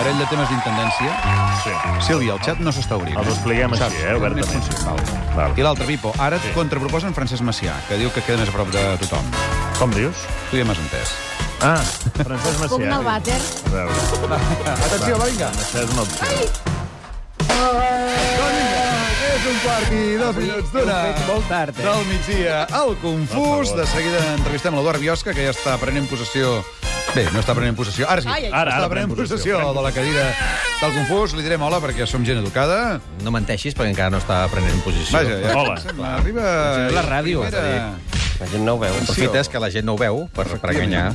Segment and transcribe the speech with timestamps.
[0.00, 1.10] parell de temes d'intendència.
[1.62, 1.72] Sí.
[2.06, 3.18] Sílvia, el xat no s'està obrint.
[3.20, 3.98] Els expliquem així, Saps?
[4.00, 4.70] eh, obertament.
[4.86, 5.00] Val.
[5.36, 5.58] Val.
[5.60, 8.72] I l'altre, Pipo, ara et contraproposen Francesc Macià, que diu que queda més a prop
[8.72, 9.28] de tothom.
[9.78, 10.24] Com dius?
[10.50, 11.12] Tu ja m'has entès.
[11.60, 11.76] Ah,
[12.16, 12.72] Francesc Macià.
[12.72, 13.36] Pugna al vàter.
[13.36, 13.92] A veure,
[14.88, 15.52] Atenció, va, vinga.
[15.52, 16.24] això és una opció.
[19.30, 20.96] És un quart i dos minuts d'una
[21.28, 21.84] molt tard, eh?
[21.84, 22.62] del migdia.
[22.80, 23.74] El confús.
[23.76, 26.62] De seguida entrevistem l'Eduard Biosca, que ja està prenent possessió...
[27.14, 28.06] Bé, no està prenent possessió.
[28.10, 28.28] Ara sí.
[28.30, 28.52] Ai, ai.
[28.52, 29.74] Ara, està ara prenent pren possessió possessió.
[29.74, 30.26] de la cadira
[30.80, 31.34] del confús.
[31.38, 33.00] Li direm hola perquè som gent educada.
[33.26, 35.18] No menteixis, perquè encara no està prenent posició.
[35.18, 35.76] Vaja, ja Hola.
[35.82, 36.14] sembla.
[36.20, 36.46] Arriba...
[36.94, 37.92] La ràdio, Primera...
[38.40, 38.94] La gent no ho veu.
[39.02, 41.10] Aprofites que la gent no ho veu per, per enganyar.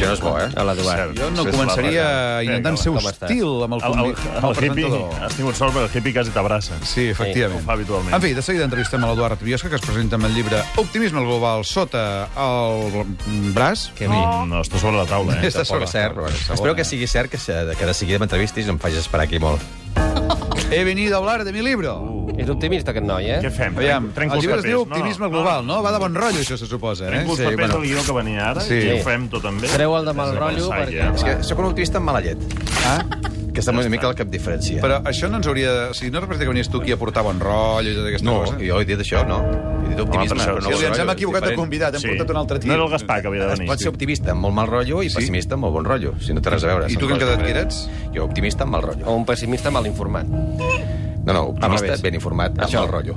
[0.00, 0.48] Això no és bo, eh?
[0.56, 1.12] A l'Eduard.
[1.18, 2.04] Jo no començaria
[2.46, 5.24] intentant ser hostil amb el, El, el, el, el hippie, presentador.
[5.26, 6.78] has tingut sort perquè el hippie quasi t'abraça.
[6.84, 7.60] Sí, efectivament.
[7.60, 8.14] ho fa habitualment.
[8.16, 11.20] En fi, de seguida entrevistem a l'Eduard Biosca, que es presenta amb el llibre Optimisme
[11.24, 13.04] global sota el
[13.54, 13.90] braç.
[13.98, 14.16] Que bé.
[14.50, 15.46] No, està sobre la taula, eh?
[15.50, 18.66] Està sobre és cert, però espero que sigui cert que, se- que de seguida m'entrevistis
[18.66, 19.60] i em facis esperar aquí molt.
[20.70, 22.26] He venido a hablar de mi libro.
[22.38, 23.40] És optimista, aquest noi, eh?
[23.42, 23.74] Què fem?
[23.76, 25.82] Aviam, Trenco el llibre es diu Optimisme global, no?
[25.82, 27.10] Va de bon rotllo, això se suposa, eh?
[27.10, 28.78] Trenco els papers del guió que venia ara Sí.
[28.78, 29.68] i ho fem tot també.
[29.68, 31.12] Treu el de mal rotllo, perquè- ja.
[31.14, 32.38] És que sóc un optimista amb mala llet,
[32.86, 33.04] Ah?
[33.52, 34.80] que sembla una mica el que em diferencia.
[34.82, 35.84] Però això no ens hauria de...
[35.90, 38.26] O sigui, no representa que venies tu aquí a portar bon rotllo i tota aquesta
[38.30, 38.58] No, cosa?
[38.60, 39.38] jo he dit això, no.
[39.84, 42.00] He dit optimisme, Home, però això- però no Sí, ens hem equivocat de convidat, hem
[42.00, 42.08] Sí.
[42.08, 42.68] portat un altre tio.
[42.68, 43.70] No era el Gaspar que havia de Es venir.
[43.72, 46.40] pot ser optimista amb molt mal rotllo i pessimista amb molt bon rotllo, si no
[46.40, 46.90] té res a veure.
[46.92, 47.88] I tu que en quedat diferents.
[48.14, 49.06] Jo optimista amb mal rotllo.
[49.06, 50.26] O un pessimista mal informat.
[50.26, 52.80] No, no, optimista, ben informat, amb Això.
[52.80, 53.14] mal rotllo.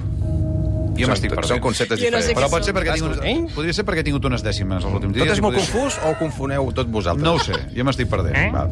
[0.98, 1.48] Jo m'estic perdent.
[1.56, 2.38] Són conceptes Jo no sé diferents.
[2.38, 3.32] Però què pot ser perquè tinc, eh?
[3.40, 3.48] un...
[3.56, 5.26] podria ser perquè he tingut unes dècimes els últims dies.
[5.26, 7.24] Tot és molt confús o ho confoneu tots vosaltres?
[7.26, 8.36] No ho sé, jo m'estic perdent.
[8.38, 8.52] Eh?
[8.54, 8.70] Val.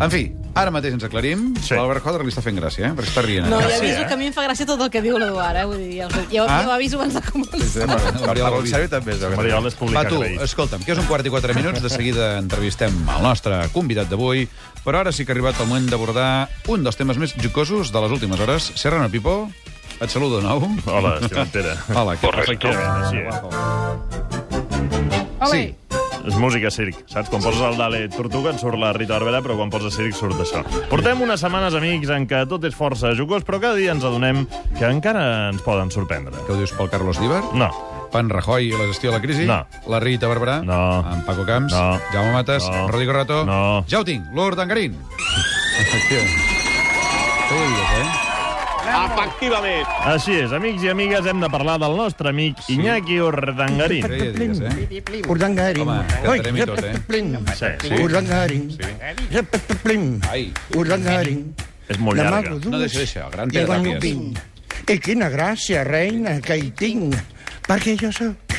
[0.00, 0.20] En fi,
[0.56, 1.42] ara mateix ens aclarim.
[1.60, 1.74] Sí.
[1.76, 2.92] L'Albert Joder li està fent gràcia, eh?
[2.96, 3.48] Perquè està rient.
[3.52, 3.66] No, eh?
[3.68, 4.06] ja sí, aviso eh?
[4.08, 5.64] que a mi em fa gràcia tot el que diu l'Eduard, eh?
[5.68, 6.62] Vull dir, ja, ja, Ah?
[6.62, 7.84] ja ho aviso abans de començar.
[8.24, 11.26] Per el Xavi també és Mariol és públic Va, tu, escolta'm, que és un quart
[11.28, 11.82] i quatre minuts.
[11.84, 14.48] De seguida entrevistem el nostre convidat d'avui.
[14.86, 18.00] Però ara sí que ha arribat el moment d'abordar un dels temes més jocosos de
[18.00, 18.72] les últimes hores.
[18.80, 19.50] Serrano Pipo,
[20.00, 20.64] et saludo de nou.
[20.88, 21.18] Hola,
[21.52, 21.76] Pere.
[21.92, 22.48] Hola, què passa?
[22.48, 23.36] Efectivament, així és.
[25.50, 25.74] Sí,
[26.30, 27.26] És música circ, saps?
[27.32, 30.38] Quan poses el Dale Tortuga et surt la Rita Barberà, però quan poses circ surt
[30.38, 30.60] això.
[30.90, 34.44] Portem unes setmanes, amics, en què tot és força jugós, però cada dia ens adonem
[34.78, 36.36] que encara ens poden sorprendre.
[36.46, 37.42] que ho dius pel Carlos Díbar?
[37.58, 37.68] No,
[38.14, 39.44] Pan Rajoy i la gestió de la crisi?
[39.50, 39.64] No.
[39.90, 40.60] La Rita Barberà?
[40.62, 40.80] No.
[41.12, 41.74] En Paco Camps?
[41.74, 41.98] No.
[42.14, 42.70] Jaume Mates?
[42.70, 42.86] No.
[42.88, 43.44] Rodrigo Rato?
[43.44, 43.84] No.
[43.90, 44.94] Ja ho tinc, Lord Angarín.
[45.82, 46.34] Efectivament.
[47.50, 48.29] Què ho dius, eh?
[50.10, 54.06] Així és, amics i amigues, hem de parlar del nostre amic Iñaki Urdangarín.
[54.06, 55.22] Ja digues, eh?
[55.30, 55.84] Urdangarin.
[55.86, 56.94] Home, cantarem i tot, eh?
[57.60, 58.02] Sí, sí.
[58.02, 58.68] Urdangarin.
[59.32, 60.06] Repeteplim.
[60.30, 60.46] Ai.
[60.80, 61.42] Urdangarin.
[61.90, 62.56] És molt llarga.
[62.66, 63.50] No, deixa, deixa, gran
[64.02, 64.38] vinc.
[64.90, 67.18] I quina gràcia, reina, que hi tinc.
[67.66, 68.49] Perquè jo sóc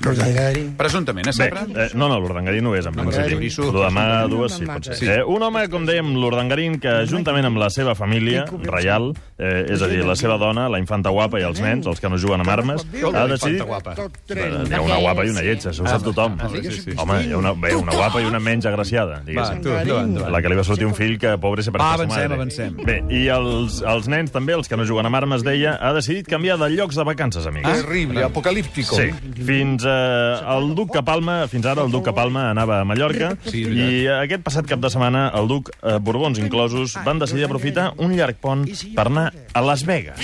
[0.00, 0.76] Urdangarin.
[0.78, 1.84] Presumptament, eh, Bé, sempre?
[1.84, 3.50] eh, no, no, l'Urdangarín no ho és, en principi.
[3.70, 4.96] Lo demà dues sí, pot ser.
[4.96, 5.08] Sí.
[5.10, 9.82] Eh, un home, com dèiem, l'Urdangarín, que juntament amb la seva família reial, eh, és
[9.82, 12.40] a dir, la seva dona, la infanta guapa i els nens, els que no juguen
[12.44, 13.60] amb armes, ha decidit...
[13.60, 16.38] Hi ha una guapa i una lletja, això ho sap tothom.
[16.96, 19.60] Home, hi ha una, bé, una guapa i una menys agraciada, diguéssim.
[20.30, 22.76] La que li va sortir un fill que, pobre, se Va, presta avancem, avancem.
[22.86, 26.28] Bé, i els, els nens també, els que no juguen amb armes, deia, ha decidit
[26.30, 27.68] canviar de llocs de vacances, amics.
[27.82, 28.96] Terrible, apocalíptico.
[28.96, 29.10] Sí,
[29.44, 33.32] fins eh, el duc Capalma, fins ara el duc Capalma anava a Mallorca.
[33.48, 33.88] Sí, i
[34.20, 38.38] aquest passat cap de setmana el duc, eh, Borbons inclosos, van decidir aprofitar un llarg
[38.40, 38.64] pont
[38.94, 40.22] per anar a Las Vegas.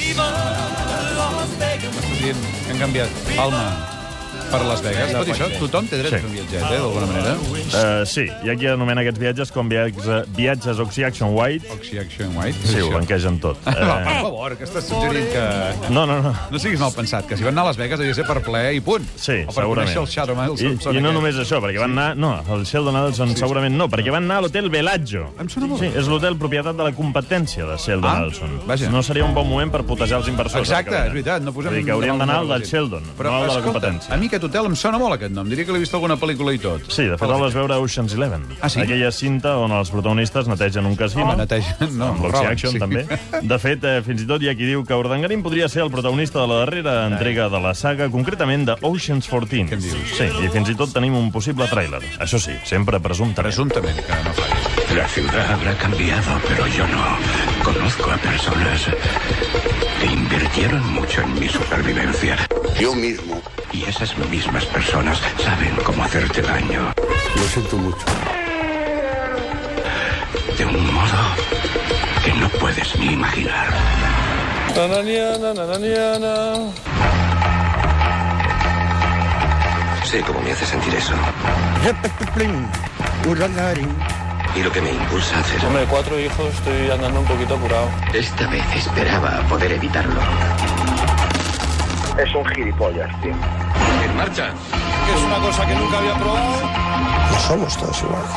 [1.37, 3.96] M'estàs dient que han canviat Palma
[4.51, 5.13] per Las Vegas.
[5.13, 6.17] Tot això, tothom té dret Sí.
[6.17, 7.35] a fer un viatget, eh, d'alguna manera.
[7.37, 11.67] Uh, sí, hi ha qui anomena aquests viatges com viatges, viatges Oxy Action White.
[11.73, 12.59] Oxy Action White.
[12.65, 13.59] Sí, ho blanquegen tot.
[13.65, 13.73] Va,
[14.05, 15.91] per Eh, favor, que estàs suggerint que...
[15.93, 16.33] no, no, no.
[16.51, 18.75] No siguis mal pensat, que si van anar a Las Vegas devia ser per plaer
[18.77, 19.05] i punt.
[19.17, 19.91] Sí, o per segurament.
[19.91, 20.63] conèixer el Shadow Miles.
[20.63, 22.17] I, I no només això, perquè van anar...
[22.17, 25.27] No, el Sheldon Adelson segurament no, perquè van anar a l'hotel Bellagio.
[25.41, 25.81] Em sona molt.
[25.83, 28.61] Sí, és l'hotel propietat de la competència de Sheldon Ah, Adelson.
[28.67, 28.91] vaja.
[28.91, 30.63] No seria un bon moment per putejar els inversors.
[30.69, 31.75] Exacte, és veritat, no posem...
[31.75, 34.15] Dir que hauríem d'anar al del Sheldon, Però, no al de la competència.
[34.15, 35.49] a mi aquest hotel em sona molt aquest nom.
[35.51, 36.87] Diria que l'he vist alguna pel·lícula i tot.
[36.93, 38.45] Sí, de fet, el vas veure a Ocean's Eleven.
[38.61, 38.81] Ah, sí?
[38.83, 41.27] Aquella cinta on els protagonistes netegen un casino.
[41.27, 42.83] Home, netegen, no, amb l'Oxy roben, Action, sí.
[42.83, 43.07] també.
[43.55, 45.93] De fet, eh, fins i tot hi ha qui diu que Urdangarín podria ser el
[45.95, 49.67] protagonista de la darrera entrega de la saga, concretament de Ocean's 14.
[49.71, 50.17] Què em dius?
[50.19, 52.03] Sí, i fins i tot tenim un possible tràiler.
[52.23, 53.53] Això sí, sempre presumptament.
[53.53, 54.97] Presumptament, que no falli.
[54.97, 57.05] La ciudad habrá cambiado, pero yo no.
[57.65, 58.87] Conozco a personas
[60.01, 62.37] que invirtieron mucho en mi supervivencia.
[62.79, 63.43] Yo mismo.
[63.73, 66.93] Y esas mismas personas saben cómo hacerte daño.
[67.37, 68.05] Lo siento mucho.
[70.57, 71.19] De un modo
[72.25, 73.69] que no puedes ni imaginar.
[80.05, 81.15] Sé cómo me hace sentir eso.
[84.55, 85.65] Y lo que me impulsa a hacer.
[85.67, 87.91] Hombre, cuatro hijos, estoy andando un poquito apurado.
[88.15, 90.21] Esta vez esperaba poder evitarlo.
[92.19, 93.33] Es un gilipollas, tío.
[93.33, 94.49] ¡En marcha!
[95.15, 96.63] Es una cosa que nunca había probado.
[97.31, 98.31] No somos todos iguales.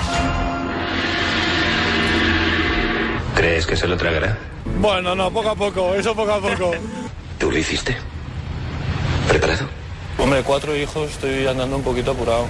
[3.36, 4.38] ¿Crees que se lo tragará?
[4.80, 6.72] Bueno, no, poco a poco, eso poco a poco.
[7.38, 7.96] ¿Tú lo hiciste?
[9.30, 9.66] ¿Preparado?
[10.18, 12.48] Hombre, cuatro hijos, estoy andando un poquito apurado.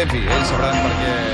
[0.00, 1.29] En fi, ells sabran per què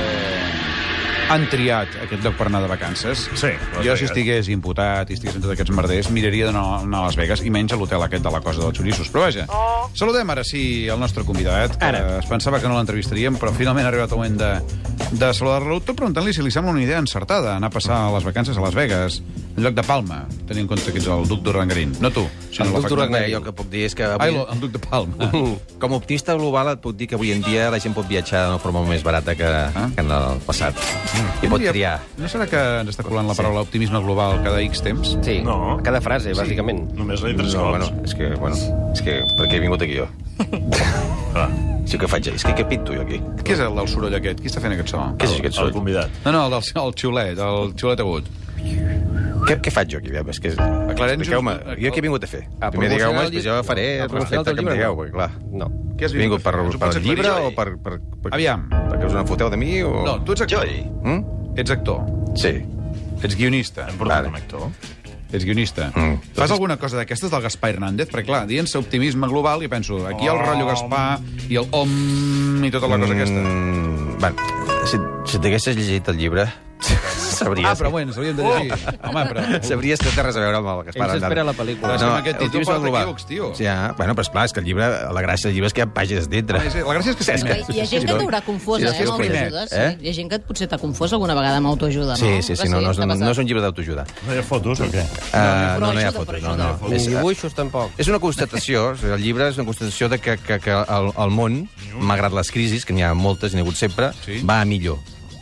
[1.29, 3.25] han triat aquest lloc per anar de vacances.
[3.35, 3.49] Sí,
[3.83, 7.17] jo, si estigués imputat i estigués en tots aquests merders, miraria d'anar anar a Las
[7.19, 9.09] Vegas i menys a l'hotel aquest de la Cosa dels Xorissos.
[9.13, 9.47] Però vaja,
[9.97, 12.19] saludem ara sí el nostre convidat, que Ara.
[12.19, 14.51] es pensava que no l'entrevistaríem, però finalment ha arribat el moment de,
[15.11, 18.57] de saludar-lo, tot preguntant-li si li sembla una idea encertada anar a passar les vacances
[18.57, 19.21] a Las Vegas,
[19.57, 21.95] en lloc de Palma, tenint en compte que ets el duc d'Urdangarín.
[21.99, 22.89] No tu, El sinó la duc facultat.
[22.89, 25.31] d'Urdangarín, jo que puc dir és que Ai, avui, lo- el duc de Palma.
[25.81, 28.45] com a optimista global et puc dir que avui en dia la gent pot viatjar
[28.47, 29.89] d'una forma més barata que, Ah.
[29.95, 30.77] que en el passat.
[31.43, 31.99] I pot Diria- triar.
[32.17, 35.17] No serà que ens està colant la paraula optimisme global cada X temps?
[35.21, 35.77] Sí, No.
[35.83, 36.91] cada frase, bàsicament.
[36.93, 37.77] Només l'he tres No, cops.
[37.77, 38.55] bueno, és que, bueno,
[38.93, 40.07] és que per què he vingut aquí jo?
[41.33, 41.49] Clar.
[41.87, 43.21] Sí que faig, és que què pinto jo aquí?
[43.43, 44.41] Què és el del soroll aquest?
[44.43, 44.97] Qui està fent aquest so?
[45.17, 45.73] Què és aquest El soroll?
[45.73, 46.09] convidat.
[46.25, 48.25] No, no, el del el xiulet, el xiulet agut.
[49.47, 50.11] Què, què faig jo aquí?
[50.11, 50.51] És que...
[50.91, 52.41] Aclarem Expliqueu-me, jo què he vingut a fer?
[52.59, 55.29] A Primer digueu-me, després jo faré A el respecte que em digueu, perquè clar...
[55.55, 55.69] No.
[55.97, 57.95] Què has vingut per, per el llibre o per, per,
[58.25, 58.33] per...
[58.35, 58.67] Aviam.
[58.91, 59.93] Perquè us en foteu de mi o...
[60.03, 60.67] No, tu ets actor.
[60.99, 61.55] Mm?
[61.63, 62.03] Ets actor.
[62.37, 62.53] Sí.
[63.23, 63.87] Ets guionista.
[63.87, 64.43] Hem portat Vale.
[64.43, 64.67] actor.
[65.31, 65.89] Ets guionista.
[65.95, 66.35] Mm.
[66.35, 68.11] Fas alguna cosa d'aquestes del Gaspar Hernández?
[68.11, 71.07] Perquè, clar, dient-se optimisme global, i penso, aquí hi ha el rotllo Gaspar
[71.47, 73.41] i el om i tota la cosa aquesta.
[73.41, 75.01] Mm, bueno, si,
[75.31, 76.47] si t'haguessis llegit el llibre,
[77.37, 77.67] sabries...
[77.69, 78.73] Ah, però bueno, s'hauríem de llegir.
[79.07, 79.45] Home, però...
[79.69, 81.87] Sabries que té res a veure amb el Gaspar Ell s'espera la pel·lícula.
[81.87, 83.01] Però és que amb aquest títol porta global.
[83.07, 83.51] equívocs, tio.
[83.57, 84.87] Sí, ah, bueno, però esclar, és que el llibre,
[85.17, 86.59] la gràcia del llibre és que hi ha pàgines dintre.
[86.59, 87.69] Ah, La gràcia és que És que s'esmet.
[87.75, 89.67] hi ha gent que t'haurà confosa, Sí, eh, que amb autoajuda.
[89.67, 89.75] Sí.
[89.75, 89.97] Eh?
[90.01, 92.21] Hi ha gent que potser t'ha confós alguna vegada amb autoajuda, no?
[92.21, 93.17] Sí, sí, sí, no, no, passat?
[93.19, 94.05] no és un llibre d'autoajuda.
[94.27, 95.03] No hi ha fotos o què?
[95.33, 96.69] Uh, no, no hi ha fotos, no, no.
[96.89, 97.91] Ni És, dibuixos, tampoc.
[97.97, 101.67] és una constatació, el llibre és una constatació de que, que, que el, el món,
[101.99, 104.41] malgrat les crisis, que n'hi ha moltes i n'hi ha hagut sempre, Sí.
[104.47, 104.97] va a millor.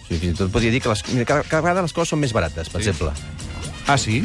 [0.05, 2.09] O sigui, fins i tot podria dir que les, mira, cada, cada vegada les coses
[2.13, 2.89] són més barates, per Sí.
[2.89, 3.11] exemple.
[3.87, 4.21] Ah, sí?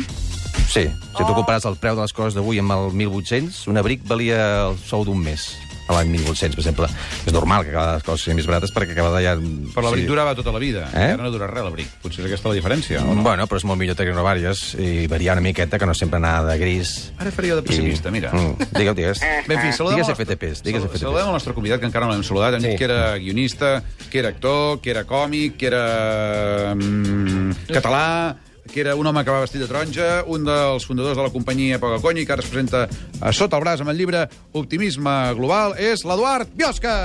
[0.71, 4.05] Sí, si tu compares el preu de les coses d'avui amb el 1800, un abric
[4.07, 5.49] valia el sou d'un mes
[5.91, 6.89] a l'any 1800, per exemple.
[7.27, 9.35] És normal que cada les coses siguin més barates perquè cada vegada hi ha...
[9.75, 10.87] Però l'abric durava tota la vida.
[10.95, 11.09] Eh?
[11.11, 11.91] I ara no dura res, l'abric.
[12.03, 13.03] Potser és aquesta la diferència.
[13.05, 13.25] O no?
[13.27, 16.37] Bueno, però és molt millor tenir-ne vàries i variar una miqueta, que no sempre anar
[16.49, 16.95] de gris.
[17.19, 18.31] Ara faria de pessimista, mira.
[18.33, 19.21] Mm, digueu, digues.
[19.21, 20.01] Bé, en fi, saludem...
[20.01, 21.03] Digues FTPs, digues FTPs.
[21.07, 22.57] Saludem el nostre convidat, que encara no l'hem saludat.
[22.59, 22.79] Hem dit Sí.
[22.79, 25.85] que era guionista, que era actor, que era còmic, que era
[26.75, 28.37] mm, català,
[28.73, 31.81] que era un home que va vestit de taronja, un dels fundadors de la companyia
[31.83, 32.87] Poca Conya, i que ara es presenta
[33.21, 36.97] a sota el braç amb el llibre Optimisme Global, és l'Eduard Biosca!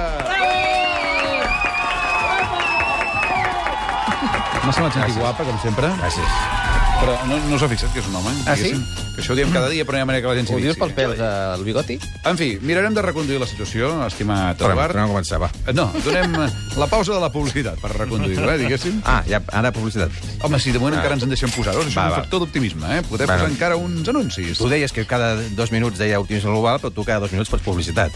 [4.65, 5.91] M'ha semblat sentir guapa, com sempre.
[6.01, 6.74] Gràcies.
[6.99, 8.31] Però no, no us ha fixat que és un home?
[8.49, 8.71] Ah, sí?
[9.15, 10.55] Que això ho diem cada dia, però no hi ha manera que la gent s'hi
[10.55, 10.81] Ho dius fixi.
[10.81, 11.97] pels pèls del bigoti?
[12.31, 14.93] En fi, mirarem de reconduir la situació, estimat Eduard.
[14.95, 15.49] tornem a començar, va.
[15.75, 16.33] No, donem
[16.79, 19.01] la pausa de la publicitat per reconduir-ho, eh, diguéssim.
[19.05, 20.09] Ah, ja, ara publicitat.
[20.47, 22.21] Home, si de moment encara ens en deixen posar-ho, això Va, és un va.
[22.23, 23.01] factor d'optimisme, eh?
[23.03, 23.41] Poder Bueno.
[23.43, 24.57] posar encara uns anuncis.
[24.57, 27.63] Tu deies que cada dos minuts deia optimisme global, però tu cada dos minuts fots
[27.63, 28.11] publicitat.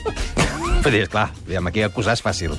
[0.82, 2.56] Vull dir, clar, diguem, aquí acusar és fàcil.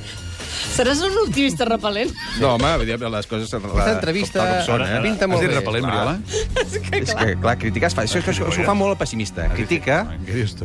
[0.51, 2.11] Seràs un optimista repel·lent?
[2.41, 3.51] No, home, les coses...
[3.51, 4.99] La, Aquesta entrevista són, eh?
[5.03, 5.59] pinta Has molt dit bé.
[5.59, 6.15] repel·lent, Briola?
[7.01, 8.21] És que, clar, criticar és fàcil.
[8.21, 9.47] Això, això, això ho fa molt el pessimista.
[9.55, 10.01] Critica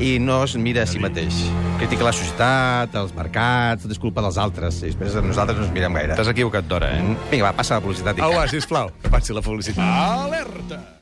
[0.02, 1.38] i no es mira a si mateix.
[1.80, 4.82] Critica la societat, els mercats, tot és culpa dels altres.
[4.82, 6.18] I després nosaltres no ens mirem gaire.
[6.18, 7.02] T'has equivocat d'hora, eh?
[7.04, 8.18] Mm, Vinga, va, passa la publicitat.
[8.18, 9.82] i Au, va, sisplau, que passi la publicitat.
[9.86, 10.95] Alerta!